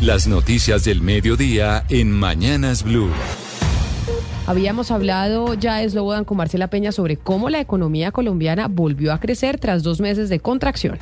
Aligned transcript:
Las 0.00 0.28
noticias 0.28 0.84
del 0.84 1.02
mediodía 1.02 1.84
en 1.88 2.12
Mañanas 2.12 2.84
Blue. 2.84 3.10
Habíamos 4.46 4.92
hablado 4.92 5.54
ya, 5.54 5.86
Slobodan, 5.88 6.24
con 6.24 6.36
Marcela 6.36 6.68
Peña 6.68 6.92
sobre 6.92 7.16
cómo 7.16 7.50
la 7.50 7.58
economía 7.58 8.12
colombiana 8.12 8.68
volvió 8.68 9.12
a 9.12 9.18
crecer 9.18 9.58
tras 9.58 9.82
dos 9.82 10.00
meses 10.00 10.28
de 10.28 10.38
contracción. 10.38 10.98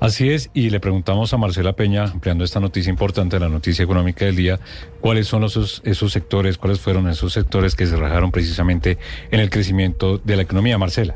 Así 0.00 0.28
es, 0.30 0.50
y 0.54 0.70
le 0.70 0.80
preguntamos 0.80 1.32
a 1.34 1.36
Marcela 1.36 1.74
Peña, 1.74 2.02
ampliando 2.02 2.42
esta 2.42 2.58
noticia 2.58 2.90
importante, 2.90 3.38
la 3.38 3.48
noticia 3.48 3.84
económica 3.84 4.24
del 4.24 4.34
día, 4.34 4.58
cuáles 5.00 5.28
son 5.28 5.44
esos, 5.44 5.80
esos 5.84 6.10
sectores, 6.10 6.58
cuáles 6.58 6.80
fueron 6.80 7.08
esos 7.08 7.32
sectores 7.32 7.76
que 7.76 7.86
se 7.86 7.94
rajaron 7.94 8.32
precisamente 8.32 8.98
en 9.30 9.38
el 9.38 9.50
crecimiento 9.50 10.18
de 10.18 10.34
la 10.34 10.42
economía. 10.42 10.78
Marcela. 10.78 11.14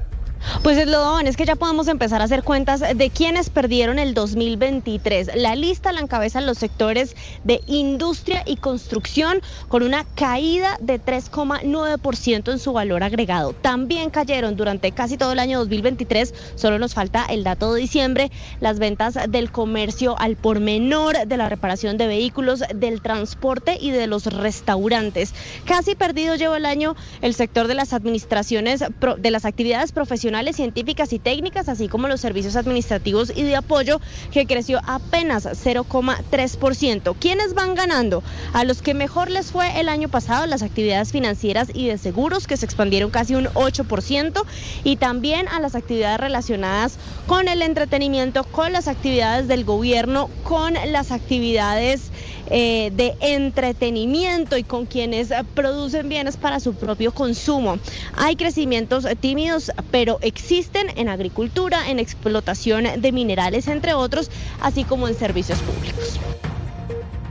Pues 0.63 0.79
es 0.79 0.89
lo 0.89 1.19
es 1.21 1.37
que 1.37 1.45
ya 1.45 1.55
podemos 1.55 1.87
empezar 1.89 2.23
a 2.23 2.25
hacer 2.25 2.43
cuentas 2.43 2.81
de 2.81 3.11
quienes 3.11 3.51
perdieron 3.51 3.99
el 3.99 4.15
2023. 4.15 5.33
La 5.37 5.55
lista 5.55 5.93
la 5.93 6.01
encabezan 6.01 6.47
los 6.47 6.57
sectores 6.57 7.15
de 7.45 7.61
industria 7.67 8.43
y 8.47 8.57
construcción 8.57 9.43
con 9.69 9.83
una 9.83 10.05
caída 10.15 10.79
de 10.81 11.01
3,9% 11.01 12.53
en 12.53 12.59
su 12.59 12.73
valor 12.73 13.03
agregado. 13.03 13.53
También 13.53 14.09
cayeron 14.11 14.57
durante 14.57 14.93
casi 14.93 15.19
todo 15.19 15.33
el 15.33 15.41
año 15.41 15.59
2023, 15.59 16.33
solo 16.55 16.79
nos 16.79 16.95
falta 16.95 17.27
el 17.27 17.45
dato 17.45 17.75
de 17.75 17.81
diciembre, 17.83 18.31
las 18.61 18.79
ventas 18.79 19.19
del 19.29 19.51
comercio 19.51 20.19
al 20.19 20.37
por 20.37 20.61
menor, 20.61 21.27
de 21.27 21.37
la 21.37 21.49
reparación 21.49 21.99
de 21.99 22.07
vehículos, 22.07 22.65
del 22.75 23.03
transporte 23.03 23.77
y 23.79 23.91
de 23.91 24.07
los 24.07 24.27
restaurantes. 24.27 25.35
Casi 25.67 25.95
perdido 25.95 26.37
lleva 26.37 26.57
el 26.57 26.67
año 26.67 26.97
el 27.21 27.35
sector 27.35 27.67
de 27.67 27.75
las 27.75 27.93
administraciones, 27.93 28.83
de 29.19 29.31
las 29.31 29.45
actividades 29.45 29.93
profesionales 29.93 30.30
científicas 30.53 31.13
y 31.13 31.19
técnicas, 31.19 31.69
así 31.69 31.89
como 31.89 32.09
los 32.09 32.21
servicios 32.21 32.57
administrativos 32.57 33.33
y 33.35 33.43
de 33.43 33.57
apoyo, 33.57 34.01
que 34.33 34.47
creció 34.47 34.81
apenas 34.87 35.47
0,3%. 35.47 37.17
¿Quiénes 37.19 37.55
van 37.55 37.75
ganando? 37.75 38.23
A 38.53 38.65
los 38.65 38.81
que 38.83 38.95
mejor 38.95 39.31
les 39.31 39.51
fue 39.51 39.81
el 39.81 39.89
año 39.89 40.09
pasado, 40.09 40.47
las 40.47 40.63
actividades 40.63 41.13
financieras 41.13 41.69
y 41.75 41.89
de 41.89 41.99
seguros, 41.99 42.47
que 42.47 42.57
se 42.57 42.65
expandieron 42.65 43.11
casi 43.11 43.35
un 43.35 43.47
8%, 43.47 44.45
y 44.85 44.97
también 44.97 45.49
a 45.49 45.61
las 45.61 45.75
actividades 45.75 46.21
relacionadas 46.21 46.97
con 47.27 47.49
el 47.49 47.63
entretenimiento, 47.63 48.45
con 48.45 48.73
las 48.73 48.89
actividades 48.89 49.49
del 49.49 49.65
gobierno, 49.65 50.31
con 50.45 50.75
las 50.75 51.11
actividades 51.13 52.11
eh, 52.53 52.91
de 52.95 53.15
entretenimiento 53.21 54.57
y 54.57 54.65
con 54.65 54.87
quienes 54.87 55.29
producen 55.55 56.09
bienes 56.09 56.37
para 56.37 56.59
su 56.59 56.75
propio 56.75 57.13
consumo. 57.13 57.79
Hay 58.17 58.35
crecimientos 58.35 59.07
tímidos, 59.21 59.71
pero 59.93 60.19
existen 60.21 60.89
en 60.97 61.09
agricultura, 61.09 61.91
en 61.91 61.99
explotación 61.99 62.85
de 62.99 63.13
minerales, 63.13 63.69
entre 63.69 63.95
otros, 63.95 64.31
así 64.61 64.85
como 64.85 65.09
en 65.09 65.15
servicios 65.15 65.59
públicos. 65.61 66.21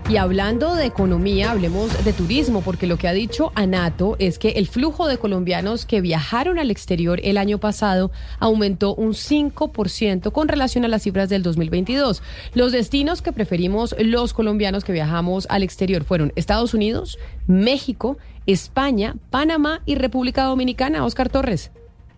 Y 0.09 0.17
hablando 0.17 0.73
de 0.73 0.87
economía, 0.87 1.51
hablemos 1.51 2.03
de 2.03 2.13
turismo, 2.13 2.61
porque 2.61 2.87
lo 2.87 2.97
que 2.97 3.07
ha 3.07 3.13
dicho 3.13 3.51
Anato 3.53 4.15
es 4.17 4.39
que 4.39 4.49
el 4.49 4.65
flujo 4.65 5.07
de 5.07 5.19
colombianos 5.19 5.85
que 5.85 6.01
viajaron 6.01 6.57
al 6.57 6.71
exterior 6.71 7.21
el 7.23 7.37
año 7.37 7.59
pasado 7.59 8.09
aumentó 8.39 8.95
un 8.95 9.11
5% 9.11 10.31
con 10.31 10.47
relación 10.47 10.83
a 10.83 10.87
las 10.87 11.03
cifras 11.03 11.29
del 11.29 11.43
2022. 11.43 12.23
Los 12.55 12.71
destinos 12.71 13.21
que 13.21 13.33
preferimos 13.33 13.95
los 13.99 14.33
colombianos 14.33 14.83
que 14.83 14.93
viajamos 14.93 15.45
al 15.47 15.61
exterior 15.61 16.03
fueron 16.03 16.33
Estados 16.35 16.73
Unidos, 16.73 17.19
México, 17.45 18.17
España, 18.47 19.15
Panamá 19.29 19.83
y 19.85 19.93
República 19.93 20.45
Dominicana. 20.45 21.05
Oscar 21.05 21.29
Torres. 21.29 21.69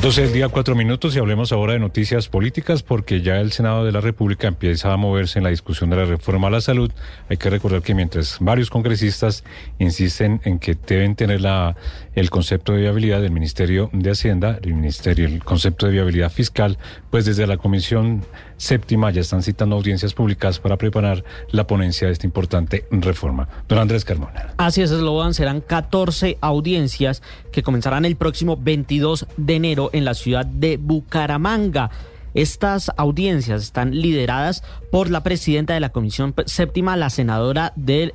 12 0.03 0.22
del 0.22 0.34
día, 0.34 0.50
cuatro 0.50 0.75
minutos 0.75 1.16
y 1.16 1.19
hablemos 1.19 1.53
ahora 1.53 1.72
de 1.72 1.80
noticias 1.80 2.28
políticas 2.28 2.84
porque 2.84 3.22
ya 3.22 3.40
el 3.40 3.53
Senado 3.53 3.86
de 3.86 3.94
la 3.94 4.02
República 4.02 4.50
empieza 4.50 4.91
a 4.91 4.97
moverse 4.97 5.40
en 5.40 5.44
la 5.44 5.50
discusión 5.50 5.90
de 5.90 5.96
la 5.96 6.03
reforma 6.03 6.50
a 6.50 6.52
la 6.52 6.59
salud. 6.59 6.91
Hay 7.30 7.38
que 7.38 7.50
recordar 7.50 7.81
que 7.84 7.96
mientras 7.96 8.36
varios 8.42 8.69
congresistas 8.69 9.46
insisten 9.80 10.42
en 10.44 10.59
que 10.59 10.75
deben 10.75 11.16
tener 11.16 11.40
la, 11.40 11.78
el 12.16 12.30
concepto 12.30 12.74
de 12.74 12.81
viabilidad 12.81 13.22
del 13.22 13.31
Ministerio 13.31 13.90
de 13.94 14.12
Hacienda, 14.12 14.59
el 14.62 14.74
Ministerio, 14.74 15.25
el 15.25 15.42
concepto 15.42 15.86
de 15.86 15.94
viabilidad 15.94 16.34
fiscal, 16.34 16.78
pues 17.09 17.24
desde 17.24 17.47
la 17.47 17.56
Comisión 17.56 18.25
Séptima 18.58 19.12
ya 19.12 19.22
están 19.22 19.42
citando 19.42 19.75
audiencias 19.75 20.13
públicas 20.13 20.59
para 20.59 20.78
preparar 20.78 21.24
la 21.52 21.66
ponencia 21.68 22.08
de 22.08 22.13
esta 22.13 22.25
importante 22.25 22.86
reforma. 22.92 23.47
Don 23.68 23.80
Andrés 23.80 24.06
Carmona. 24.06 24.53
Así 24.58 24.81
es, 24.81 24.90
Slobodan, 24.90 25.34
serán 25.34 25.62
14 25.62 26.38
audiencias 26.40 27.22
que 27.52 27.63
comenzarán 27.63 28.06
el 28.06 28.16
próximo 28.16 28.58
22 28.58 29.28
de 29.38 29.56
enero 29.56 29.90
en 29.94 30.04
la 30.04 30.14
ciudad 30.14 30.46
de 30.46 30.78
Bucaramanga. 30.78 31.90
Estas 32.34 32.92
audiencias 32.98 33.62
están 33.62 33.92
lideradas 33.92 34.64
por 34.92 35.12
la 35.12 35.22
presidenta 35.22 35.76
de 35.76 35.80
la 35.80 35.90
Comisión 35.90 36.34
Séptima, 36.48 36.98
la 36.98 37.12
senadora 37.12 37.74
del 37.76 38.14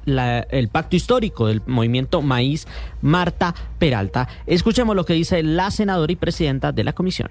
Pacto 0.72 0.96
Histórico 0.96 1.46
del 1.46 1.62
Movimiento 1.66 2.20
Maíz, 2.20 2.66
Marta 3.00 3.54
Peralta. 3.78 4.28
Escuchemos 4.46 4.96
lo 4.96 5.04
que 5.04 5.14
dice 5.14 5.42
la 5.44 5.70
senadora 5.70 6.12
y 6.12 6.16
presidenta 6.16 6.72
de 6.72 6.82
la 6.82 6.92
comisión. 6.94 7.30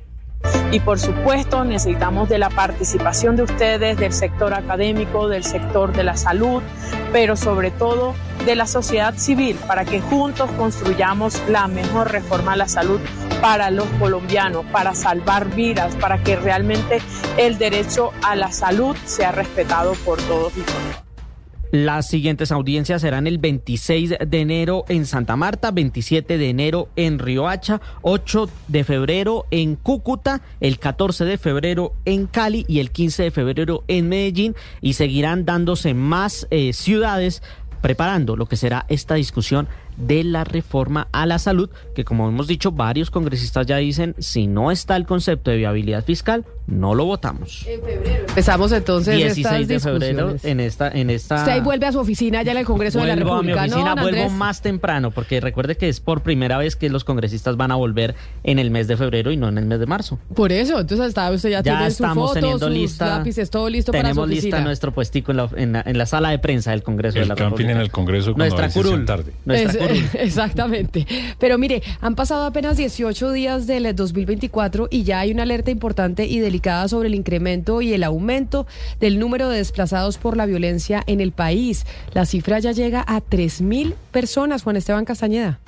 Y 0.71 0.79
por 0.79 0.99
supuesto 0.99 1.65
necesitamos 1.65 2.29
de 2.29 2.37
la 2.37 2.49
participación 2.49 3.35
de 3.35 3.43
ustedes, 3.43 3.97
del 3.97 4.13
sector 4.13 4.53
académico, 4.53 5.27
del 5.27 5.43
sector 5.43 5.91
de 5.91 6.03
la 6.05 6.15
salud, 6.15 6.61
pero 7.11 7.35
sobre 7.35 7.71
todo 7.71 8.15
de 8.45 8.55
la 8.55 8.67
sociedad 8.67 9.15
civil, 9.17 9.57
para 9.67 9.83
que 9.83 9.99
juntos 9.99 10.49
construyamos 10.51 11.41
la 11.49 11.67
mejor 11.67 12.11
reforma 12.11 12.53
a 12.53 12.55
la 12.55 12.69
salud 12.69 13.01
para 13.41 13.71
los 13.71 13.87
colombianos, 13.99 14.65
para 14.67 14.95
salvar 14.95 15.53
vidas, 15.55 15.95
para 15.95 16.23
que 16.23 16.35
realmente 16.35 16.99
el 17.37 17.57
derecho 17.57 18.11
a 18.23 18.35
la 18.35 18.51
salud 18.51 18.95
sea 19.05 19.31
respetado 19.31 19.93
por 20.05 20.21
todos 20.23 20.53
y 20.57 20.61
todas. 20.61 21.07
Las 21.71 22.07
siguientes 22.07 22.53
audiencias 22.53 23.01
serán 23.01 23.27
el 23.27 23.39
26 23.39 24.15
de 24.25 24.41
enero 24.41 24.85
en 24.87 25.05
Santa 25.05 25.35
Marta, 25.35 25.71
27 25.71 26.37
de 26.37 26.49
enero 26.49 26.87
en 26.95 27.19
Riohacha, 27.19 27.81
8 28.03 28.49
de 28.69 28.83
febrero 28.85 29.45
en 29.51 29.75
Cúcuta, 29.75 30.41
el 30.61 30.79
14 30.79 31.25
de 31.25 31.37
febrero 31.37 31.93
en 32.05 32.27
Cali 32.27 32.63
y 32.69 32.79
el 32.79 32.91
15 32.91 33.23
de 33.23 33.31
febrero 33.31 33.83
en 33.89 34.07
Medellín 34.07 34.55
y 34.79 34.93
seguirán 34.93 35.43
dándose 35.43 35.93
más 35.93 36.47
eh, 36.51 36.71
ciudades 36.71 37.43
preparando 37.81 38.35
lo 38.35 38.47
que 38.47 38.55
será 38.55 38.85
esta 38.87 39.15
discusión 39.15 39.67
de 39.97 40.23
la 40.23 40.43
reforma 40.43 41.07
a 41.11 41.25
la 41.25 41.39
salud, 41.39 41.69
que 41.95 42.05
como 42.05 42.27
hemos 42.29 42.47
dicho, 42.47 42.71
varios 42.71 43.11
congresistas 43.11 43.65
ya 43.67 43.77
dicen, 43.77 44.15
si 44.19 44.47
no 44.47 44.71
está 44.71 44.95
el 44.95 45.05
concepto 45.05 45.51
de 45.51 45.57
viabilidad 45.57 46.03
fiscal, 46.05 46.45
no 46.67 46.95
lo 46.95 47.05
votamos. 47.05 47.65
En 47.67 47.81
febrero. 47.81 48.25
Empezamos 48.27 48.71
entonces 48.73 49.15
16 49.15 49.37
estas 49.45 49.67
de 49.67 49.79
febrero 49.79 50.35
en 50.43 50.59
esta 50.59 50.89
en 50.89 51.09
esta 51.09 51.35
Usted 51.37 51.51
ahí 51.53 51.61
vuelve 51.61 51.85
a 51.87 51.91
su 51.93 51.99
oficina 51.99 52.43
ya 52.43 52.51
en 52.51 52.57
el 52.57 52.65
Congreso 52.65 52.99
de 52.99 53.07
la 53.07 53.15
Vuelvo 53.15 53.35
a 53.35 53.41
mi 53.41 53.47
República, 53.53 53.61
oficina, 53.73 53.95
¿no, 53.95 54.01
vuelvo 54.01 54.19
Andrés? 54.21 54.37
más 54.37 54.61
temprano, 54.61 55.11
porque 55.11 55.39
recuerde 55.39 55.77
que 55.77 55.87
es 55.89 55.99
por 56.01 56.21
primera 56.23 56.57
vez 56.57 56.75
que 56.75 56.89
los 56.89 57.03
congresistas 57.05 57.55
van 57.57 57.71
a 57.71 57.75
volver 57.75 58.15
en 58.43 58.59
el 58.59 58.69
mes 58.69 58.87
de 58.87 58.97
febrero 58.97 59.31
y 59.31 59.37
no 59.37 59.47
en 59.47 59.57
el 59.57 59.65
mes 59.65 59.79
de 59.79 59.85
marzo. 59.85 60.19
Por 60.35 60.51
eso, 60.51 60.79
entonces 60.79 61.07
está, 61.07 61.31
usted 61.31 61.49
ya, 61.49 61.63
Ya 61.63 61.77
tiene 61.77 61.85
su 61.91 62.03
estamos 62.03 62.29
foto, 62.29 62.33
teniendo 62.41 62.67
sus 62.67 62.75
lista. 62.75 63.17
lápices, 63.17 63.49
todo 63.49 63.69
listo 63.69 63.91
para 63.93 64.09
su 64.09 64.15
Tenemos 64.15 64.29
lista 64.29 64.59
nuestro 64.59 64.91
puestico 64.91 65.31
en 65.31 65.37
la, 65.37 65.49
en 65.55 65.71
la- 65.71 65.83
en 65.85 65.97
la 65.97 66.05
sala 66.05 66.29
de 66.31 66.39
prensa 66.39 66.71
del 66.71 66.83
Congreso 66.83 67.15
de 67.15 67.21
El 67.23 67.29
la 67.29 67.35
camping 67.35 67.49
República. 67.51 67.71
en 67.71 67.77
el 67.79 67.91
Congreso 67.91 68.33
cuando 68.33 68.55
Nuestra 68.55 68.69
curul. 68.81 69.05
tarde. 69.05 69.31
Nuestra 69.45 69.71
Es- 69.71 69.77
curul. 69.77 69.86
exactamente. 70.13 71.05
Pero 71.39 71.57
mire, 71.57 71.81
han 72.01 72.15
pasado 72.15 72.45
apenas 72.45 72.77
18 72.77 73.31
días 73.31 73.67
del 73.67 73.95
2024 73.95 74.87
y 74.89 75.03
ya 75.03 75.19
hay 75.19 75.31
una 75.31 75.43
alerta 75.43 75.71
importante 75.71 76.25
y 76.25 76.39
delicada 76.39 76.87
sobre 76.87 77.07
el 77.07 77.15
incremento 77.15 77.81
y 77.81 77.93
el 77.93 78.03
aumento 78.03 78.67
del 78.99 79.19
número 79.19 79.49
de 79.49 79.57
desplazados 79.57 80.17
por 80.17 80.37
la 80.37 80.45
violencia 80.45 81.03
en 81.07 81.21
el 81.21 81.31
país. 81.31 81.85
La 82.13 82.25
cifra 82.25 82.59
ya 82.59 82.71
llega 82.71 83.03
a 83.07 83.21
3.000 83.21 83.93
personas, 84.11 84.63
Juan 84.63 84.77
Esteban 84.77 85.05
Castañeda. 85.05 85.59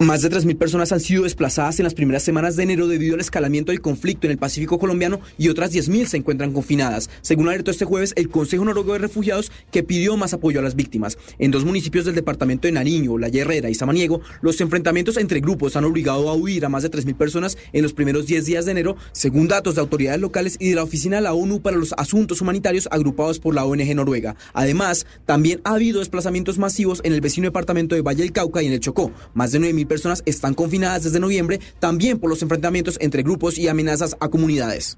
Más 0.00 0.22
de 0.22 0.28
3.000 0.28 0.58
personas 0.58 0.90
han 0.90 0.98
sido 0.98 1.22
desplazadas 1.22 1.78
en 1.78 1.84
las 1.84 1.94
primeras 1.94 2.24
semanas 2.24 2.56
de 2.56 2.64
enero 2.64 2.88
debido 2.88 3.14
al 3.14 3.20
escalamiento 3.20 3.70
del 3.70 3.80
conflicto 3.80 4.26
en 4.26 4.32
el 4.32 4.38
Pacífico 4.38 4.78
colombiano 4.78 5.20
y 5.38 5.48
otras 5.48 5.72
10.000 5.72 6.06
se 6.06 6.16
encuentran 6.16 6.52
confinadas, 6.52 7.08
según 7.22 7.48
alertó 7.48 7.70
este 7.70 7.84
jueves 7.84 8.12
el 8.16 8.28
Consejo 8.28 8.64
Noruego 8.64 8.92
de 8.92 8.98
Refugiados 8.98 9.52
que 9.70 9.84
pidió 9.84 10.16
más 10.16 10.34
apoyo 10.34 10.58
a 10.58 10.62
las 10.64 10.74
víctimas. 10.74 11.16
En 11.38 11.52
dos 11.52 11.64
municipios 11.64 12.04
del 12.04 12.16
departamento 12.16 12.66
de 12.66 12.72
Nariño, 12.72 13.18
La 13.18 13.28
Herrera 13.28 13.70
y 13.70 13.74
Samaniego, 13.74 14.20
los 14.42 14.60
enfrentamientos 14.60 15.16
entre 15.16 15.38
grupos 15.40 15.76
han 15.76 15.84
obligado 15.84 16.28
a 16.28 16.34
huir 16.34 16.64
a 16.64 16.68
más 16.68 16.82
de 16.82 16.90
3.000 16.90 17.14
personas 17.14 17.56
en 17.72 17.82
los 17.82 17.92
primeros 17.92 18.26
10 18.26 18.46
días 18.46 18.64
de 18.64 18.72
enero, 18.72 18.96
según 19.12 19.46
datos 19.46 19.76
de 19.76 19.80
autoridades 19.80 20.20
locales 20.20 20.56
y 20.58 20.70
de 20.70 20.74
la 20.74 20.82
Oficina 20.82 21.16
de 21.16 21.22
la 21.22 21.34
ONU 21.34 21.62
para 21.62 21.76
los 21.76 21.94
Asuntos 21.96 22.40
Humanitarios 22.40 22.88
agrupados 22.90 23.38
por 23.38 23.54
la 23.54 23.64
ONG 23.64 23.94
Noruega. 23.94 24.34
Además, 24.54 25.06
también 25.24 25.60
ha 25.62 25.74
habido 25.74 26.00
desplazamientos 26.00 26.58
masivos 26.58 27.00
en 27.04 27.12
el 27.12 27.20
vecino 27.20 27.46
departamento 27.46 27.94
de 27.94 28.02
Valle 28.02 28.24
del 28.24 28.32
Cauca 28.32 28.60
y 28.60 28.66
en 28.66 28.72
el 28.72 28.80
Chocó. 28.80 29.12
Más 29.34 29.52
de 29.52 29.60
9.000 29.74 29.86
personas 29.86 30.22
están 30.26 30.54
confinadas 30.54 31.04
desde 31.04 31.20
noviembre, 31.20 31.60
también 31.80 32.18
por 32.18 32.30
los 32.30 32.42
enfrentamientos 32.42 32.98
entre 33.00 33.22
grupos 33.22 33.58
y 33.58 33.68
amenazas 33.68 34.16
a 34.20 34.28
comunidades. 34.28 34.96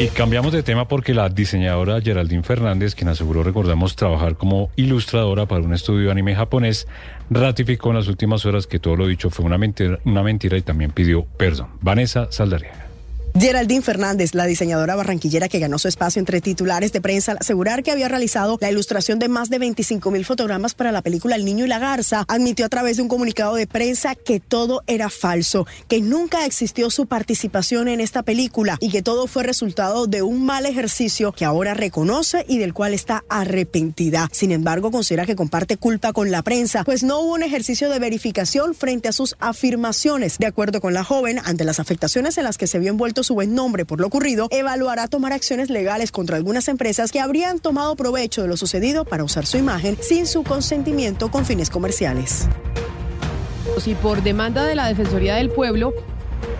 Y 0.00 0.08
cambiamos 0.08 0.54
de 0.54 0.62
tema 0.62 0.88
porque 0.88 1.12
la 1.12 1.28
diseñadora 1.28 2.00
Geraldine 2.00 2.42
Fernández, 2.42 2.94
quien 2.94 3.08
aseguró, 3.08 3.42
recordamos, 3.42 3.96
trabajar 3.96 4.34
como 4.34 4.70
ilustradora 4.74 5.44
para 5.44 5.62
un 5.62 5.74
estudio 5.74 6.06
de 6.06 6.12
anime 6.12 6.34
japonés, 6.34 6.88
ratificó 7.28 7.90
en 7.90 7.96
las 7.96 8.08
últimas 8.08 8.46
horas 8.46 8.66
que 8.66 8.78
todo 8.78 8.96
lo 8.96 9.06
dicho 9.06 9.28
fue 9.28 9.44
una 9.44 9.58
mentira, 9.58 9.98
una 10.06 10.22
mentira 10.22 10.56
y 10.56 10.62
también 10.62 10.90
pidió 10.90 11.26
perdón. 11.36 11.68
Vanessa 11.82 12.28
Saldaria. 12.30 12.89
Geraldine 13.38 13.80
Fernández, 13.80 14.34
la 14.34 14.44
diseñadora 14.44 14.96
barranquillera 14.96 15.48
que 15.48 15.60
ganó 15.60 15.78
su 15.78 15.86
espacio 15.88 16.18
entre 16.18 16.40
titulares 16.40 16.92
de 16.92 17.00
prensa 17.00 17.32
al 17.32 17.38
asegurar 17.38 17.82
que 17.82 17.90
había 17.90 18.08
realizado 18.08 18.58
la 18.60 18.70
ilustración 18.70 19.18
de 19.18 19.28
más 19.28 19.50
de 19.50 19.58
25 19.58 20.10
mil 20.10 20.24
fotogramas 20.24 20.74
para 20.74 20.90
la 20.90 21.00
película 21.00 21.36
El 21.36 21.44
Niño 21.44 21.64
y 21.64 21.68
la 21.68 21.78
Garza, 21.78 22.24
admitió 22.28 22.66
a 22.66 22.68
través 22.68 22.96
de 22.96 23.02
un 23.02 23.08
comunicado 23.08 23.54
de 23.54 23.66
prensa 23.66 24.14
que 24.14 24.40
todo 24.40 24.82
era 24.86 25.10
falso, 25.10 25.66
que 25.88 26.00
nunca 26.00 26.44
existió 26.44 26.90
su 26.90 27.06
participación 27.06 27.88
en 27.88 28.00
esta 28.00 28.22
película 28.22 28.76
y 28.80 28.90
que 28.90 29.02
todo 29.02 29.26
fue 29.26 29.44
resultado 29.44 30.06
de 30.06 30.22
un 30.22 30.44
mal 30.44 30.66
ejercicio 30.66 31.32
que 31.32 31.44
ahora 31.44 31.74
reconoce 31.74 32.44
y 32.48 32.58
del 32.58 32.74
cual 32.74 32.94
está 32.94 33.24
arrepentida. 33.28 34.28
Sin 34.32 34.50
embargo, 34.50 34.90
considera 34.90 35.24
que 35.24 35.36
comparte 35.36 35.76
culpa 35.76 36.12
con 36.12 36.30
la 36.30 36.42
prensa, 36.42 36.82
pues 36.84 37.04
no 37.04 37.20
hubo 37.20 37.34
un 37.34 37.42
ejercicio 37.44 37.88
de 37.90 37.98
verificación 38.00 38.74
frente 38.74 39.08
a 39.08 39.12
sus 39.12 39.36
afirmaciones. 39.38 40.36
De 40.38 40.46
acuerdo 40.46 40.80
con 40.80 40.94
la 40.94 41.04
joven, 41.04 41.40
ante 41.44 41.64
las 41.64 41.78
afectaciones 41.78 42.36
en 42.36 42.44
las 42.44 42.58
que 42.58 42.66
se 42.66 42.78
vio 42.80 42.90
envuelto 42.90 43.19
su 43.22 43.34
buen 43.34 43.54
nombre 43.54 43.84
por 43.84 44.00
lo 44.00 44.06
ocurrido, 44.06 44.48
evaluará 44.50 45.08
tomar 45.08 45.32
acciones 45.32 45.70
legales 45.70 46.12
contra 46.12 46.36
algunas 46.36 46.68
empresas 46.68 47.12
que 47.12 47.20
habrían 47.20 47.58
tomado 47.58 47.96
provecho 47.96 48.42
de 48.42 48.48
lo 48.48 48.56
sucedido 48.56 49.04
para 49.04 49.24
usar 49.24 49.46
su 49.46 49.56
imagen 49.56 49.96
sin 50.00 50.26
su 50.26 50.42
consentimiento 50.42 51.30
con 51.30 51.44
fines 51.44 51.70
comerciales. 51.70 52.48
Y 53.86 53.94
por 53.94 54.22
demanda 54.22 54.66
de 54.66 54.74
la 54.74 54.88
Defensoría 54.88 55.36
del 55.36 55.48
Pueblo, 55.48 55.94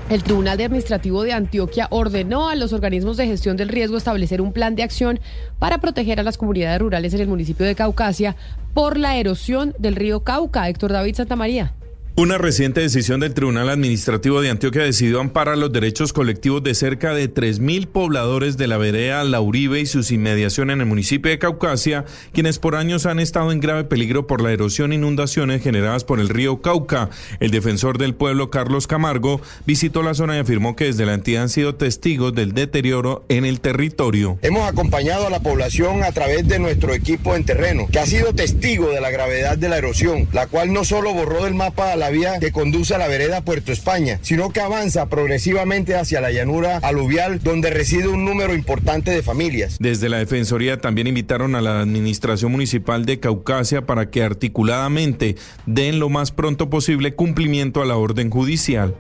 el 0.09 0.23
Tribunal 0.23 0.61
Administrativo 0.61 1.23
de 1.23 1.33
Antioquia 1.33 1.87
ordenó 1.91 2.49
a 2.49 2.55
los 2.55 2.73
organismos 2.73 3.17
de 3.17 3.27
gestión 3.27 3.57
del 3.57 3.69
riesgo 3.69 3.97
establecer 3.97 4.41
un 4.41 4.53
plan 4.53 4.75
de 4.75 4.83
acción 4.83 5.21
para 5.59 5.79
proteger 5.79 6.19
a 6.19 6.23
las 6.23 6.39
comunidades 6.39 6.81
rurales 6.81 7.13
en 7.15 7.21
el 7.21 7.29
municipio 7.29 7.67
de 7.67 7.75
Caucasia 7.75 8.37
por 8.75 8.97
la 8.97 9.17
erosión 9.17 9.75
del 9.79 9.97
río 9.97 10.25
Cauca. 10.25 10.69
Héctor 10.69 10.93
David 10.93 11.15
Santamaría. 11.15 11.75
Una 12.21 12.37
reciente 12.37 12.83
decisión 12.83 13.19
del 13.21 13.33
Tribunal 13.33 13.71
Administrativo 13.71 14.43
de 14.43 14.51
Antioquia 14.51 14.83
decidió 14.83 15.23
amparar 15.23 15.57
los 15.57 15.73
derechos 15.73 16.13
colectivos 16.13 16.63
de 16.63 16.75
cerca 16.75 17.15
de 17.15 17.33
3.000 17.33 17.87
pobladores 17.87 18.59
de 18.59 18.67
la 18.67 18.77
vereda 18.77 19.25
La 19.25 19.41
Uribe 19.41 19.81
y 19.81 19.87
sus 19.87 20.11
inmediaciones 20.11 20.75
en 20.75 20.81
el 20.83 20.87
municipio 20.87 21.31
de 21.31 21.39
Caucasia, 21.39 22.05
quienes 22.35 22.59
por 22.59 22.77
años 22.77 23.07
han 23.07 23.21
estado 23.21 23.53
en 23.53 23.61
grave 23.61 23.85
peligro 23.85 24.27
por 24.27 24.43
la 24.43 24.53
erosión 24.53 24.93
e 24.93 24.97
inundaciones 24.97 25.63
generadas 25.63 26.05
por 26.05 26.21
el 26.21 26.29
río 26.29 26.61
Cauca. 26.61 27.09
El 27.41 27.53
defensor 27.53 27.97
del 27.97 28.15
pueblo, 28.15 28.51
Carlos 28.51 28.87
Camargo, 28.87 29.41
visitó 29.65 30.03
la 30.03 30.13
zona 30.13 30.37
y 30.37 30.41
afirmó 30.41 30.77
que 30.77 30.85
desde 30.85 31.07
la 31.07 31.15
entidad 31.15 31.45
han 31.45 31.49
sido 31.49 31.77
testigos 31.77 32.35
del 32.35 32.53
deterioro 32.53 33.25
en 33.31 33.47
el 33.47 33.63
territorio. 33.63 34.39
Hemos 34.43 34.69
acompañado 34.69 35.27
a 35.27 35.31
la 35.31 35.41
población 35.41 36.03
a 36.03 36.13
través 36.13 36.47
de 36.47 36.59
nuestro 36.59 36.93
equipo 36.93 37.35
en 37.35 37.45
terreno, 37.47 37.87
que 37.91 37.99
ha 37.99 38.05
sido 38.05 38.35
testigo 38.35 38.91
de 38.91 39.01
la 39.01 39.09
gravedad 39.09 39.57
de 39.57 39.71
la 39.71 39.79
erosión, 39.79 40.29
la 40.35 40.49
cual 40.49 40.75
no 40.75 40.85
solo 40.85 41.15
borró 41.15 41.45
del 41.45 41.55
mapa 41.55 41.97
la 41.97 42.10
vía 42.11 42.39
que 42.39 42.53
conduce 42.53 42.95
a 42.95 42.99
la 42.99 43.09
vereda 43.09 43.43
Puerto 43.43 43.73
España, 43.73 44.19
sino 44.23 44.51
que 44.51 44.61
avanza 44.61 45.07
progresivamente 45.07 45.97
hacia 45.97 46.21
la 46.21 46.31
llanura 46.31 46.79
aluvial 46.83 47.41
donde 47.43 47.71
reside 47.71 48.09
un 48.09 48.25
número 48.25 48.55
importante 48.55 49.11
de 49.11 49.23
familias. 49.23 49.77
Desde 49.81 50.09
la 50.09 50.19
Defensoría 50.19 50.81
también 50.81 51.07
invitaron 51.07 51.55
a 51.55 51.61
la 51.61 51.81
Administración 51.81 52.53
Municipal 52.53 53.07
de 53.07 53.21
Caucasia 53.21 53.87
para 53.87 54.11
que 54.11 54.23
articuladamente 54.23 55.37
den 55.67 55.99
lo 55.99 56.09
más 56.09 56.33
pronto 56.33 56.71
posible 56.71 57.15
cumplimiento 57.15 57.83
a 57.83 57.87
la 57.87 57.97
orden 57.97 58.31
judicial. 58.31 58.95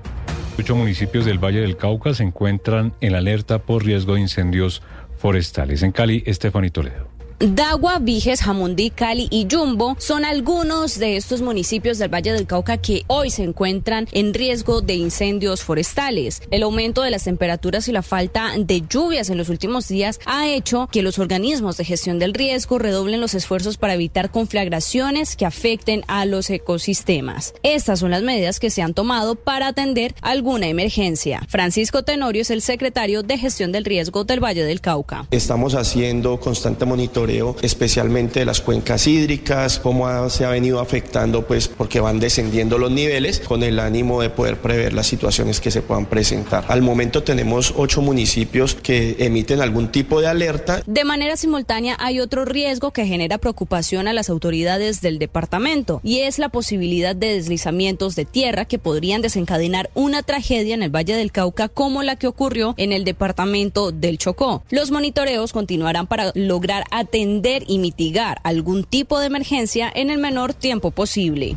Ocho 0.59 0.77
municipios 0.77 1.25
del 1.25 1.39
Valle 1.39 1.61
del 1.61 1.77
Cauca 1.77 2.13
se 2.13 2.23
encuentran 2.23 2.93
en 3.01 3.15
alerta 3.15 3.61
por 3.61 3.85
riesgo 3.85 4.15
de 4.15 4.21
incendios 4.21 4.83
forestales. 5.17 5.83
En 5.83 5.93
Cali, 5.93 6.23
Estefanía 6.27 6.71
Toledo. 6.71 7.20
Dagua, 7.43 8.01
Viges, 8.01 8.43
Jamundí, 8.43 8.91
Cali 8.91 9.27
y 9.31 9.47
Yumbo 9.47 9.97
son 9.99 10.27
algunos 10.27 10.99
de 10.99 11.17
estos 11.17 11.41
municipios 11.41 11.97
del 11.97 12.13
Valle 12.13 12.35
del 12.35 12.47
Cauca 12.47 12.77
que 12.77 13.05
hoy 13.07 13.31
se 13.31 13.43
encuentran 13.43 14.07
en 14.13 14.35
riesgo 14.35 14.83
de 14.83 14.93
incendios 14.93 15.63
forestales. 15.63 16.43
El 16.51 16.65
aumento 16.65 17.01
de 17.01 17.11
las 17.11 17.25
temperaturas 17.25 17.89
y 17.89 17.93
la 17.93 18.03
falta 18.03 18.53
de 18.59 18.83
lluvias 18.83 19.31
en 19.31 19.39
los 19.39 19.49
últimos 19.49 19.89
días 19.89 20.21
ha 20.27 20.51
hecho 20.51 20.87
que 20.93 21.01
los 21.01 21.19
organismos 21.19 21.79
de 21.79 21.87
gestión 21.87 22.19
del 22.19 22.35
riesgo 22.35 22.79
redoblen 22.79 23.23
los 23.23 23.33
esfuerzos 23.33 23.79
para 23.79 23.95
evitar 23.95 24.31
conflagraciones 24.31 25.35
que 25.35 25.47
afecten 25.47 26.05
a 26.09 26.27
los 26.27 26.51
ecosistemas. 26.51 27.55
Estas 27.63 28.01
son 28.01 28.11
las 28.11 28.23
medidas 28.23 28.61
que 28.61 28.69
se 28.69 28.83
han 28.83 28.93
tomado 28.93 29.35
para 29.35 29.69
atender 29.69 30.15
alguna 30.21 30.67
emergencia. 30.67 31.41
Francisco 31.49 32.03
Tenorio 32.03 32.43
es 32.43 32.51
el 32.51 32.61
secretario 32.61 33.23
de 33.23 33.39
gestión 33.39 33.73
del 33.73 33.87
riesgo 33.87 34.25
del 34.25 34.45
Valle 34.45 34.65
del 34.65 34.83
Cauca. 34.83 35.27
Estamos 35.31 35.75
haciendo 35.75 36.39
constante 36.39 36.85
monitoreo 36.85 37.30
especialmente 37.63 38.41
de 38.41 38.47
las 38.47 38.61
cuencas 38.61 39.07
hídricas, 39.07 39.79
cómo 39.79 40.07
ha- 40.09 40.29
se 40.31 40.45
ha 40.45 40.51
venido 40.51 40.81
afectando, 40.81 41.47
pues 41.47 41.69
porque 41.69 42.01
van 42.01 42.19
descendiendo 42.21 42.79
los 42.79 42.91
niveles 42.91 43.41
con 43.41 43.63
el 43.63 43.79
ánimo 43.79 44.21
de 44.21 44.31
poder 44.31 44.57
prever 44.57 44.93
las 44.93 45.07
situaciones 45.07 45.61
que 45.61 45.71
se 45.71 45.83
puedan 45.83 46.07
presentar. 46.07 46.65
Al 46.69 46.83
momento 46.83 47.23
tenemos 47.23 47.73
ocho 47.77 48.03
municipios 48.03 48.75
que 48.75 49.17
emiten 49.21 49.61
algún 49.61 49.93
tipo 49.93 50.21
de 50.21 50.27
alerta. 50.27 50.83
De 50.87 51.05
manera 51.05 51.37
simultánea 51.37 51.97
hay 52.01 52.21
otro 52.21 52.45
riesgo 52.45 52.91
que 52.91 53.07
genera 53.07 53.39
preocupación 53.39 54.09
a 54.09 54.13
las 54.13 54.29
autoridades 54.31 55.01
del 55.01 55.19
departamento 55.19 56.01
y 56.03 56.21
es 56.21 56.39
la 56.39 56.49
posibilidad 56.49 57.15
de 57.15 57.35
deslizamientos 57.35 58.17
de 58.17 58.25
tierra 58.25 58.65
que 58.65 58.79
podrían 58.79 59.23
desencadenar 59.23 59.91
una 59.95 60.23
tragedia 60.23 60.75
en 60.75 60.83
el 60.83 60.91
Valle 60.95 61.15
del 61.15 61.33
Cauca 61.33 61.69
como 61.69 62.03
la 62.03 62.17
que 62.17 62.27
ocurrió 62.27 62.75
en 62.77 62.93
el 62.93 63.05
departamento 63.05 63.93
del 63.93 64.19
Chocó. 64.19 64.63
Los 64.71 64.91
monitoreos 64.91 65.53
continuarán 65.53 66.07
para 66.07 66.33
lograr 66.35 66.85
atender 66.91 67.20
y 67.67 67.79
mitigar 67.79 68.41
algún 68.45 68.85
tipo 68.85 69.19
de 69.19 69.27
emergencia 69.27 69.91
en 69.95 70.11
el 70.11 70.19
menor 70.19 70.55
tiempo 70.55 70.91
posible. 70.91 71.57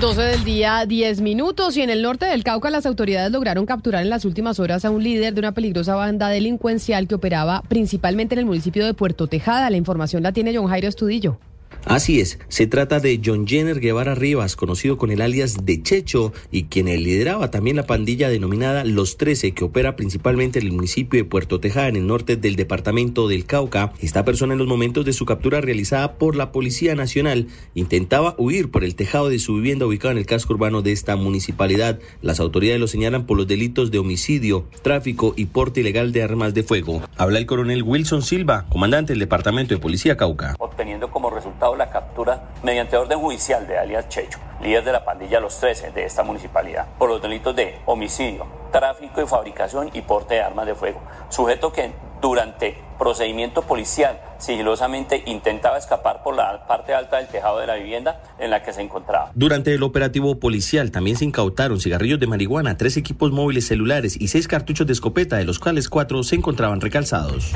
12 0.00 0.22
del 0.22 0.44
día, 0.44 0.86
10 0.86 1.20
minutos. 1.20 1.76
Y 1.76 1.82
en 1.82 1.90
el 1.90 2.00
norte 2.00 2.24
del 2.24 2.42
Cauca, 2.42 2.70
las 2.70 2.86
autoridades 2.86 3.30
lograron 3.32 3.66
capturar 3.66 4.02
en 4.02 4.08
las 4.08 4.24
últimas 4.24 4.58
horas 4.58 4.84
a 4.84 4.90
un 4.90 5.04
líder 5.04 5.34
de 5.34 5.40
una 5.40 5.52
peligrosa 5.52 5.94
banda 5.94 6.28
delincuencial 6.28 7.06
que 7.06 7.16
operaba 7.16 7.62
principalmente 7.68 8.34
en 8.34 8.38
el 8.38 8.46
municipio 8.46 8.86
de 8.86 8.94
Puerto 8.94 9.26
Tejada. 9.26 9.68
La 9.68 9.76
información 9.76 10.22
la 10.22 10.32
tiene 10.32 10.56
John 10.56 10.68
Jairo 10.68 10.88
Estudillo. 10.88 11.38
Así 11.86 12.20
es, 12.20 12.38
se 12.48 12.66
trata 12.66 13.00
de 13.00 13.20
John 13.24 13.46
Jenner 13.46 13.80
Guevara 13.80 14.14
Rivas, 14.14 14.54
conocido 14.54 14.98
con 14.98 15.10
el 15.10 15.22
alias 15.22 15.64
de 15.64 15.82
Checho 15.82 16.32
y 16.50 16.64
quien 16.64 16.86
lideraba 16.86 17.50
también 17.50 17.76
la 17.76 17.86
pandilla 17.86 18.28
denominada 18.28 18.84
Los 18.84 19.16
Trece, 19.16 19.52
que 19.52 19.64
opera 19.64 19.96
principalmente 19.96 20.58
en 20.58 20.66
el 20.66 20.72
municipio 20.72 21.18
de 21.18 21.24
Puerto 21.24 21.58
Tejada, 21.58 21.88
en 21.88 21.96
el 21.96 22.06
norte 22.06 22.36
del 22.36 22.56
departamento 22.56 23.28
del 23.28 23.46
Cauca. 23.46 23.92
Esta 24.00 24.24
persona 24.24 24.52
en 24.52 24.58
los 24.58 24.68
momentos 24.68 25.04
de 25.04 25.12
su 25.12 25.24
captura 25.24 25.60
realizada 25.60 26.14
por 26.14 26.36
la 26.36 26.52
Policía 26.52 26.94
Nacional 26.94 27.46
intentaba 27.74 28.34
huir 28.38 28.70
por 28.70 28.84
el 28.84 28.94
tejado 28.94 29.28
de 29.28 29.38
su 29.38 29.54
vivienda 29.54 29.86
ubicada 29.86 30.12
en 30.12 30.18
el 30.18 30.26
casco 30.26 30.54
urbano 30.54 30.82
de 30.82 30.92
esta 30.92 31.16
municipalidad. 31.16 31.98
Las 32.22 32.40
autoridades 32.40 32.80
lo 32.80 32.88
señalan 32.88 33.26
por 33.26 33.36
los 33.36 33.46
delitos 33.48 33.90
de 33.90 33.98
homicidio, 33.98 34.66
tráfico 34.82 35.34
y 35.36 35.46
porte 35.46 35.80
ilegal 35.80 36.12
de 36.12 36.22
armas 36.22 36.54
de 36.54 36.62
fuego. 36.62 37.02
Habla 37.16 37.38
el 37.38 37.46
coronel 37.46 37.82
Wilson 37.82 38.22
Silva, 38.22 38.66
comandante 38.68 39.12
del 39.12 39.20
Departamento 39.20 39.74
de 39.74 39.80
Policía 39.80 40.16
Cauca. 40.16 40.56
Obteniendo 40.58 41.10
como 41.10 41.29
la 41.76 41.90
captura 41.90 42.42
mediante 42.62 42.96
orden 42.96 43.20
judicial 43.20 43.66
de 43.66 43.78
alias 43.78 44.08
Checho, 44.08 44.38
líder 44.62 44.82
de 44.82 44.92
la 44.92 45.04
pandilla 45.04 45.40
Los 45.40 45.58
13 45.58 45.90
de 45.90 46.04
esta 46.04 46.22
municipalidad, 46.22 46.86
por 46.98 47.10
los 47.10 47.20
delitos 47.20 47.54
de 47.54 47.78
homicidio, 47.84 48.46
tráfico 48.72 49.22
y 49.22 49.26
fabricación 49.26 49.90
y 49.92 50.00
porte 50.00 50.34
de 50.34 50.40
armas 50.40 50.66
de 50.66 50.74
fuego. 50.74 51.00
Sujeto 51.28 51.72
que 51.72 51.92
durante 52.20 52.76
procedimiento 52.98 53.62
policial 53.62 54.20
sigilosamente 54.38 55.22
intentaba 55.26 55.78
escapar 55.78 56.22
por 56.22 56.34
la 56.34 56.66
parte 56.66 56.94
alta 56.94 57.18
del 57.18 57.28
tejado 57.28 57.58
de 57.60 57.66
la 57.66 57.76
vivienda 57.76 58.22
en 58.38 58.50
la 58.50 58.62
que 58.62 58.72
se 58.72 58.80
encontraba. 58.80 59.30
Durante 59.34 59.74
el 59.74 59.82
operativo 59.82 60.38
policial 60.38 60.90
también 60.90 61.16
se 61.16 61.24
incautaron 61.24 61.80
cigarrillos 61.80 62.20
de 62.20 62.26
marihuana, 62.26 62.76
tres 62.76 62.96
equipos 62.96 63.32
móviles 63.32 63.66
celulares 63.66 64.20
y 64.20 64.28
seis 64.28 64.48
cartuchos 64.48 64.86
de 64.86 64.94
escopeta, 64.94 65.36
de 65.36 65.44
los 65.44 65.58
cuales 65.58 65.88
cuatro 65.88 66.22
se 66.22 66.36
encontraban 66.36 66.80
recalzados. 66.80 67.52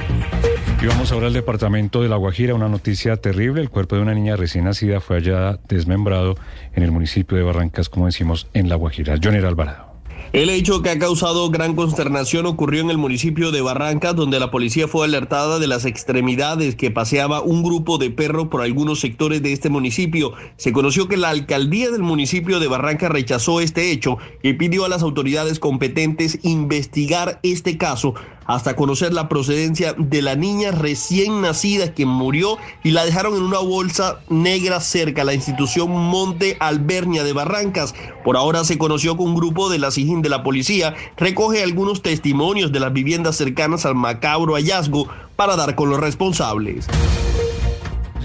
Y 0.85 0.87
vamos 0.87 1.13
ahora 1.13 1.29
al 1.29 1.33
departamento 1.33 2.03
de 2.03 2.11
La 2.11 2.17
Guajira, 2.17 2.55
una 2.55 2.69
noticia 2.69 3.17
terrible. 3.17 3.63
El 3.63 3.71
cuerpo 3.71 3.97
de 3.97 4.03
una 4.03 4.13
niña 4.13 4.37
recién 4.37 4.67
nacida 4.67 5.01
fue 5.01 5.17
hallada 5.17 5.59
desmembrado 5.67 6.35
en 6.75 6.83
el 6.83 6.93
municipio 6.93 7.39
de 7.39 7.43
Barrancas, 7.43 7.89
como 7.89 8.05
decimos, 8.05 8.49
en 8.53 8.69
La 8.69 8.77
Guajira. 8.77 9.15
Joner 9.19 9.47
Alvarado. 9.47 9.94
El 10.35 10.51
hecho 10.51 10.83
que 10.83 10.91
ha 10.91 10.99
causado 10.99 11.49
gran 11.49 11.77
consternación 11.77 12.47
ocurrió 12.47 12.81
en 12.81 12.91
el 12.91 12.99
municipio 12.99 13.53
de 13.53 13.61
Barrancas, 13.61 14.17
donde 14.17 14.41
la 14.41 14.51
policía 14.51 14.89
fue 14.89 15.07
alertada 15.07 15.61
de 15.61 15.69
las 15.69 15.85
extremidades 15.85 16.75
que 16.75 16.91
paseaba 16.91 17.41
un 17.41 17.63
grupo 17.63 17.99
de 17.99 18.11
perros 18.11 18.49
por 18.49 18.61
algunos 18.61 18.99
sectores 18.99 19.45
de 19.45 19.53
este 19.53 19.69
municipio. 19.69 20.33
Se 20.57 20.73
conoció 20.73 21.07
que 21.07 21.17
la 21.17 21.29
alcaldía 21.29 21.89
del 21.93 22.03
municipio 22.03 22.59
de 22.59 22.67
Barrancas 22.67 23.13
rechazó 23.13 23.61
este 23.61 23.93
hecho 23.93 24.19
y 24.43 24.55
pidió 24.55 24.85
a 24.85 24.89
las 24.89 25.03
autoridades 25.03 25.61
competentes 25.61 26.41
investigar 26.43 27.39
este 27.45 27.79
caso 27.79 28.15
hasta 28.47 28.77
conocer 28.77 29.13
la 29.13 29.29
procedencia 29.29 29.95
de 29.97 30.23
la 30.23 30.35
niña 30.35 30.71
recién 30.71 31.41
nacida 31.41 31.95
que 31.95 32.07
murió 32.07 32.59
y 32.83 32.91
la 32.91 33.05
dejaron 33.05 33.37
en 33.37 33.43
una 33.43 33.59
bolsa 33.59 34.21
negra 34.29 34.81
cerca 34.81 35.23
a 35.23 35.25
la 35.25 35.35
institución 35.35 35.91
Monte 35.91 36.57
Albernia 36.61 37.25
de 37.25 37.33
Barrancas. 37.33 37.95
Por 38.25 38.37
ahora 38.37 38.65
se 38.65 38.79
conoció 38.79 39.17
que 39.17 39.23
un 39.23 39.35
grupo 39.35 39.71
de 39.71 39.79
la 39.79 39.91
SIGIN 39.91 40.23
de 40.25 40.31
la 40.31 40.43
policía 40.43 40.97
recoge 41.17 41.63
algunos 41.63 42.03
testimonios 42.03 42.73
de 42.73 42.81
las 42.81 42.93
viviendas 42.93 43.37
cercanas 43.37 43.87
al 43.87 43.95
macabro 43.95 44.55
hallazgo 44.55 45.09
para 45.37 45.55
dar 45.55 45.77
con 45.77 45.91
los 45.91 46.01
responsables. 46.01 46.89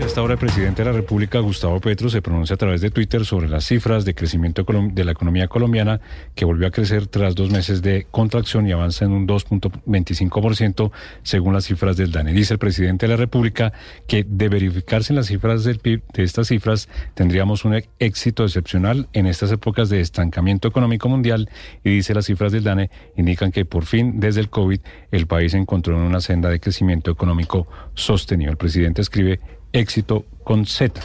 Hasta 0.03 0.22
ahora 0.22 0.34
el 0.34 0.39
presidente 0.39 0.82
de 0.82 0.89
la 0.89 0.96
República, 0.96 1.39
Gustavo 1.39 1.79
Petro, 1.82 2.10
se 2.10 2.22
pronuncia 2.22 2.53
a 2.53 2.58
través 2.58 2.79
de 2.79 2.89
Twitter 2.89 3.25
sobre 3.25 3.50
las 3.50 3.65
cifras 3.65 4.06
de 4.06 4.15
crecimiento 4.15 4.63
de 4.63 5.03
la 5.03 5.12
economía 5.12 5.50
colombiana, 5.50 6.00
que 6.36 6.46
volvió 6.46 6.68
a 6.68 6.72
crecer 6.72 7.08
tras 7.08 7.36
dos 7.36 7.51
meses 7.51 7.82
de 7.82 8.08
contracción 8.10 8.65
y 8.65 8.72
avanza 8.72 9.03
en 9.03 9.12
un 9.12 9.27
2.25% 9.27 10.91
según 11.22 11.53
las 11.53 11.65
cifras 11.65 11.98
del 11.98 12.13
DANE. 12.13 12.32
Dice 12.32 12.53
el 12.53 12.60
presidente 12.60 13.08
de 13.08 13.12
la 13.12 13.18
República 13.18 13.74
que 14.08 14.25
de 14.27 14.48
verificarse 14.48 15.12
en 15.12 15.18
las 15.18 15.27
cifras 15.27 15.65
del 15.65 15.79
PIB 15.79 16.01
de 16.13 16.24
estas 16.24 16.48
cifras 16.48 16.88
tendríamos 17.13 17.65
un 17.65 17.82
éxito 18.00 18.46
excepcional 18.46 19.10
en 19.12 19.27
estas 19.27 19.51
épocas 19.51 19.89
de 19.89 20.00
estancamiento 20.00 20.70
económico 20.70 21.10
mundial 21.10 21.50
y 21.84 21.89
dice 21.89 22.13
las 22.13 22.25
cifras 22.25 22.53
del 22.53 22.63
DANE 22.63 22.89
indican 23.18 23.51
que 23.51 23.65
por 23.65 23.86
fin 23.86 24.20
desde 24.22 24.39
el 24.39 24.50
COVID 24.50 24.79
el 25.12 25.27
país 25.27 25.53
encontró 25.53 25.96
en 25.98 26.03
una 26.03 26.22
senda 26.22 26.50
de 26.50 26.60
crecimiento 26.60 27.12
económico 27.12 27.68
sostenido. 27.96 28.50
El 28.50 28.58
presidente 28.58 29.01
escribe 29.01 29.39
éxito 29.74 30.26
con 30.44 30.66
Z. 30.66 31.02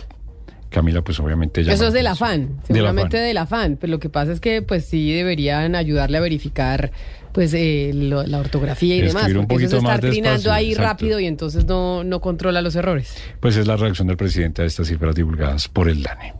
Camila, 0.71 1.02
pues 1.02 1.21
obviamente 1.21 1.62
ya. 1.62 1.73
Eso 1.73 1.87
es 1.87 1.92
del 1.92 2.09
afán, 2.09 2.61
seguramente 2.66 3.16
del 3.16 3.37
afán. 3.37 3.78
Pero 3.80 3.92
lo 3.92 4.00
que 4.00 4.09
pasa 4.09 4.33
es 4.33 4.40
que, 4.40 4.61
pues 4.61 4.85
sí 4.85 5.12
deberían 5.12 5.76
ayudarle 5.76 6.18
a 6.18 6.21
verificar, 6.21 6.90
pues 7.33 7.54
eh, 7.54 7.92
la 7.94 8.38
ortografía 8.38 8.97
y 8.97 9.02
demás. 9.02 9.30
Porque 9.49 9.66
eso 9.66 9.80
se 9.80 9.87
está 9.87 9.99
trinando 10.00 10.52
ahí 10.52 10.75
rápido 10.75 11.21
y 11.21 11.26
entonces 11.26 11.64
no, 11.64 12.02
no 12.02 12.21
controla 12.21 12.61
los 12.61 12.75
errores. 12.75 13.16
Pues 13.38 13.56
es 13.56 13.68
la 13.68 13.76
reacción 13.76 14.09
del 14.09 14.16
presidente 14.16 14.62
a 14.62 14.64
estas 14.64 14.88
cifras 14.88 15.14
divulgadas 15.14 15.68
por 15.68 15.88
el 15.88 16.02
DANE. 16.02 16.35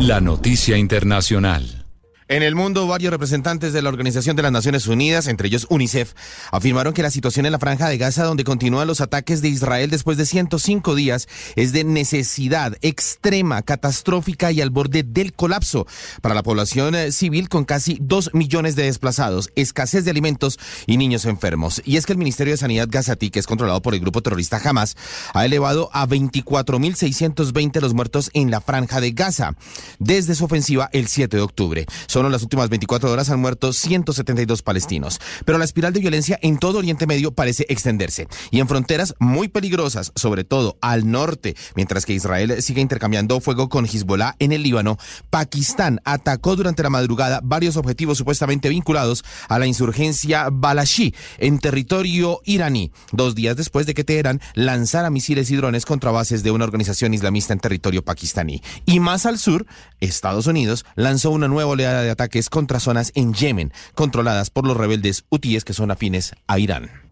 La 0.00 0.20
noticia 0.20 0.76
internacional. 0.76 1.87
En 2.30 2.42
el 2.42 2.54
mundo, 2.54 2.86
varios 2.86 3.10
representantes 3.10 3.72
de 3.72 3.80
la 3.80 3.88
Organización 3.88 4.36
de 4.36 4.42
las 4.42 4.52
Naciones 4.52 4.86
Unidas, 4.86 5.28
entre 5.28 5.48
ellos 5.48 5.66
UNICEF, 5.70 6.12
afirmaron 6.52 6.92
que 6.92 7.02
la 7.02 7.10
situación 7.10 7.46
en 7.46 7.52
la 7.52 7.58
franja 7.58 7.88
de 7.88 7.96
Gaza, 7.96 8.24
donde 8.24 8.44
continúan 8.44 8.86
los 8.86 9.00
ataques 9.00 9.40
de 9.40 9.48
Israel 9.48 9.88
después 9.88 10.18
de 10.18 10.26
105 10.26 10.94
días, 10.94 11.26
es 11.56 11.72
de 11.72 11.84
necesidad 11.84 12.76
extrema, 12.82 13.62
catastrófica 13.62 14.52
y 14.52 14.60
al 14.60 14.68
borde 14.68 15.04
del 15.04 15.32
colapso 15.32 15.86
para 16.20 16.34
la 16.34 16.42
población 16.42 16.94
eh, 16.94 17.12
civil 17.12 17.48
con 17.48 17.64
casi 17.64 17.96
2 18.02 18.34
millones 18.34 18.76
de 18.76 18.82
desplazados, 18.82 19.50
escasez 19.56 20.04
de 20.04 20.10
alimentos 20.10 20.58
y 20.86 20.98
niños 20.98 21.24
enfermos. 21.24 21.80
Y 21.86 21.96
es 21.96 22.04
que 22.04 22.12
el 22.12 22.18
Ministerio 22.18 22.52
de 22.52 22.58
Sanidad 22.58 22.88
Gazatí, 22.90 23.30
que 23.30 23.38
es 23.38 23.46
controlado 23.46 23.80
por 23.80 23.94
el 23.94 24.00
grupo 24.00 24.20
terrorista 24.20 24.60
Hamas, 24.62 24.98
ha 25.32 25.46
elevado 25.46 25.88
a 25.94 26.06
24.620 26.06 27.80
los 27.80 27.94
muertos 27.94 28.30
en 28.34 28.50
la 28.50 28.60
franja 28.60 29.00
de 29.00 29.12
Gaza 29.12 29.54
desde 29.98 30.34
su 30.34 30.44
ofensiva 30.44 30.90
el 30.92 31.08
7 31.08 31.34
de 31.34 31.42
octubre. 31.42 31.86
Solo 32.18 32.26
en 32.26 32.32
las 32.32 32.42
últimas 32.42 32.68
24 32.68 33.12
horas 33.12 33.30
han 33.30 33.38
muerto 33.38 33.72
172 33.72 34.62
palestinos. 34.62 35.20
Pero 35.44 35.56
la 35.56 35.64
espiral 35.64 35.92
de 35.92 36.00
violencia 36.00 36.36
en 36.42 36.58
todo 36.58 36.78
Oriente 36.78 37.06
Medio 37.06 37.30
parece 37.30 37.64
extenderse. 37.68 38.26
Y 38.50 38.58
en 38.58 38.66
fronteras 38.66 39.14
muy 39.20 39.46
peligrosas, 39.46 40.10
sobre 40.16 40.42
todo 40.42 40.78
al 40.80 41.08
norte, 41.08 41.54
mientras 41.76 42.04
que 42.04 42.14
Israel 42.14 42.60
sigue 42.60 42.80
intercambiando 42.80 43.40
fuego 43.40 43.68
con 43.68 43.84
Hezbollah 43.84 44.34
en 44.40 44.50
el 44.50 44.64
Líbano, 44.64 44.98
Pakistán 45.30 46.00
atacó 46.04 46.56
durante 46.56 46.82
la 46.82 46.90
madrugada 46.90 47.40
varios 47.44 47.76
objetivos 47.76 48.18
supuestamente 48.18 48.68
vinculados 48.68 49.24
a 49.48 49.60
la 49.60 49.68
insurgencia 49.68 50.48
Balashi 50.50 51.14
en 51.38 51.60
territorio 51.60 52.40
iraní, 52.44 52.90
dos 53.12 53.36
días 53.36 53.56
después 53.56 53.86
de 53.86 53.94
que 53.94 54.02
Teherán 54.02 54.40
lanzara 54.54 55.08
misiles 55.10 55.52
y 55.52 55.54
drones 55.54 55.86
contra 55.86 56.10
bases 56.10 56.42
de 56.42 56.50
una 56.50 56.64
organización 56.64 57.14
islamista 57.14 57.52
en 57.52 57.60
territorio 57.60 58.04
pakistaní. 58.04 58.60
Y 58.86 58.98
más 58.98 59.24
al 59.24 59.38
sur, 59.38 59.66
Estados 60.00 60.48
Unidos 60.48 60.84
lanzó 60.96 61.30
una 61.30 61.46
nueva 61.46 61.70
oleada 61.70 62.02
de 62.02 62.07
ataques 62.10 62.50
contra 62.50 62.80
zonas 62.80 63.12
en 63.14 63.34
Yemen, 63.34 63.72
controladas 63.94 64.50
por 64.50 64.66
los 64.66 64.76
rebeldes 64.76 65.24
hutíes 65.30 65.64
que 65.64 65.74
son 65.74 65.90
afines 65.90 66.34
a 66.46 66.58
Irán. 66.58 67.07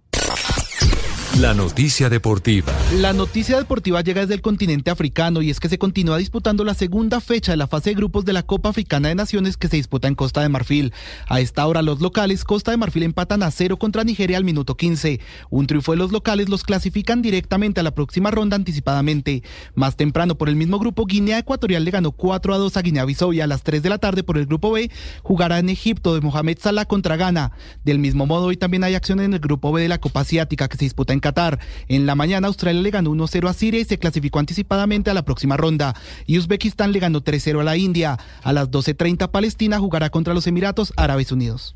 La 1.40 1.52
noticia 1.52 2.08
deportiva. 2.08 2.72
La 2.94 3.12
noticia 3.12 3.58
deportiva 3.58 4.00
llega 4.00 4.22
desde 4.22 4.32
el 4.32 4.40
continente 4.40 4.90
africano 4.90 5.42
y 5.42 5.50
es 5.50 5.60
que 5.60 5.68
se 5.68 5.76
continúa 5.76 6.16
disputando 6.16 6.64
la 6.64 6.72
segunda 6.72 7.20
fecha 7.20 7.52
de 7.52 7.58
la 7.58 7.66
fase 7.66 7.90
de 7.90 7.96
grupos 7.96 8.24
de 8.24 8.32
la 8.32 8.42
Copa 8.42 8.70
Africana 8.70 9.08
de 9.08 9.14
Naciones 9.14 9.58
que 9.58 9.68
se 9.68 9.76
disputa 9.76 10.08
en 10.08 10.14
Costa 10.14 10.40
de 10.40 10.48
Marfil. 10.48 10.94
A 11.28 11.40
esta 11.40 11.66
hora 11.66 11.82
los 11.82 12.00
locales 12.00 12.42
Costa 12.42 12.70
de 12.70 12.78
Marfil 12.78 13.02
empatan 13.02 13.42
a 13.42 13.50
cero 13.50 13.76
contra 13.76 14.02
Nigeria 14.02 14.38
al 14.38 14.44
minuto 14.44 14.78
15. 14.78 15.20
Un 15.50 15.66
triunfo 15.66 15.92
de 15.92 15.98
los 15.98 16.10
locales 16.10 16.48
los 16.48 16.62
clasifican 16.62 17.20
directamente 17.20 17.80
a 17.80 17.82
la 17.82 17.94
próxima 17.94 18.30
ronda 18.30 18.56
anticipadamente. 18.56 19.42
Más 19.74 19.94
temprano 19.94 20.38
por 20.38 20.48
el 20.48 20.56
mismo 20.56 20.78
grupo 20.78 21.04
Guinea 21.04 21.40
Ecuatorial 21.40 21.84
le 21.84 21.90
ganó 21.90 22.12
4 22.12 22.54
a 22.54 22.56
2 22.56 22.74
a 22.78 22.80
Guinea-Bissau 22.80 23.34
y 23.34 23.42
a 23.42 23.46
las 23.46 23.62
3 23.62 23.82
de 23.82 23.90
la 23.90 23.98
tarde 23.98 24.22
por 24.22 24.38
el 24.38 24.46
grupo 24.46 24.72
B 24.72 24.90
jugará 25.22 25.58
en 25.58 25.68
Egipto 25.68 26.14
de 26.14 26.22
Mohamed 26.22 26.56
Salah 26.62 26.86
contra 26.86 27.16
Ghana. 27.16 27.52
Del 27.84 27.98
mismo 27.98 28.24
modo 28.24 28.46
hoy 28.46 28.56
también 28.56 28.84
hay 28.84 28.94
acción 28.94 29.20
en 29.20 29.34
el 29.34 29.40
grupo 29.40 29.70
B 29.70 29.82
de 29.82 29.88
la 29.88 29.98
Copa 29.98 30.20
Asiática 30.20 30.68
que 30.68 30.78
se 30.78 30.86
disputa 30.86 31.12
en 31.12 31.25
Qatar. 31.26 31.58
En 31.88 32.06
la 32.06 32.14
mañana 32.14 32.46
Australia 32.46 32.80
le 32.80 32.90
ganó 32.90 33.10
1-0 33.10 33.48
a 33.48 33.52
Siria 33.52 33.80
y 33.80 33.84
se 33.84 33.98
clasificó 33.98 34.38
anticipadamente 34.38 35.10
a 35.10 35.14
la 35.14 35.24
próxima 35.24 35.56
ronda. 35.56 35.94
Y 36.24 36.38
Uzbekistán 36.38 36.92
le 36.92 37.00
ganó 37.00 37.22
3-0 37.22 37.60
a 37.60 37.64
la 37.64 37.76
India. 37.76 38.18
A 38.44 38.52
las 38.52 38.70
12.30 38.70 39.30
Palestina 39.30 39.78
jugará 39.80 40.10
contra 40.10 40.34
los 40.34 40.46
Emiratos 40.46 40.92
Árabes 40.96 41.32
Unidos. 41.32 41.74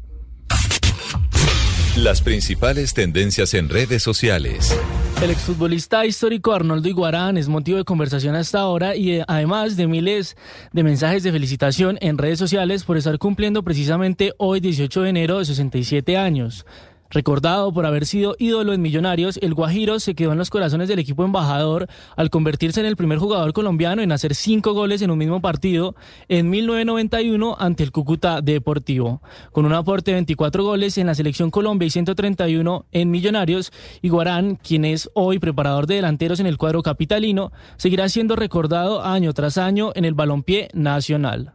Las 1.97 2.23
principales 2.23 2.95
tendencias 2.95 3.53
en 3.53 3.69
redes 3.69 4.03
sociales. 4.03 4.79
El 5.21 5.31
exfutbolista 5.31 6.07
histórico 6.07 6.53
Arnoldo 6.55 6.89
Iguarán 6.89 7.37
es 7.37 7.49
motivo 7.49 7.79
de 7.79 7.85
conversación 7.85 8.37
hasta 8.37 8.61
ahora 8.61 8.95
y 8.95 9.17
eh, 9.17 9.25
además 9.27 9.77
de 9.77 9.87
miles 9.87 10.37
de 10.73 10.83
mensajes 10.83 11.25
de 11.25 11.33
felicitación 11.33 11.99
en 12.01 12.17
redes 12.17 12.39
sociales 12.39 12.85
por 12.85 12.97
estar 12.97 13.19
cumpliendo 13.19 13.63
precisamente 13.65 14.33
hoy 14.39 14.61
18 14.61 15.03
de 15.03 15.11
enero 15.11 15.39
de 15.41 15.45
67 15.45 16.17
años. 16.17 16.65
Recordado 17.11 17.73
por 17.73 17.87
haber 17.87 18.07
sido 18.07 18.37
ídolo 18.39 18.73
en 18.73 18.83
Millonarios, 18.83 19.37
el 19.43 19.53
Guajiro 19.53 19.99
se 19.99 20.15
quedó 20.15 20.31
en 20.31 20.39
los 20.39 20.49
corazones 20.49 20.89
del 20.89 21.01
equipo 21.01 21.25
embajador 21.25 21.89
al 22.15 22.31
convertirse 22.31 22.79
en 22.79 22.87
el 22.87 22.95
primer 22.95 23.19
jugador 23.19 23.53
colombiano 23.53 24.01
en 24.01 24.13
hacer 24.13 24.37
cinco 24.37 24.75
goles 24.75 25.03
en 25.03 25.11
un 25.11 25.19
mismo 25.19 25.41
partido 25.41 25.97
en 26.29 26.49
1991 26.51 27.57
ante 27.59 27.83
el 27.83 27.91
Cúcuta 27.91 28.43
Deportivo. 28.43 29.23
Con 29.51 29.67
un 29.67 29.73
aporte 29.73 30.13
de 30.13 30.19
24 30.19 30.63
goles 30.63 30.99
en 30.99 31.09
la 31.09 31.17
selección 31.17 31.51
Colombia 31.51 31.87
y 31.87 31.91
131 31.91 32.87
en 32.93 33.11
Millonarios, 33.11 33.73
Iguarán, 34.03 34.55
quien 34.55 34.85
es 34.85 35.11
hoy 35.15 35.41
preparador 35.41 35.89
de 35.89 35.97
delanteros 35.97 36.39
en 36.39 36.47
el 36.47 36.59
cuadro 36.59 36.81
capitalino, 36.83 37.51
seguirá 37.77 38.09
siendo 38.09 38.37
recordado 38.37 39.03
año 39.03 39.33
tras 39.35 39.59
año 39.59 39.91
en 39.97 40.05
el 40.05 40.15
balompié 40.15 40.69
nacional. 40.75 41.55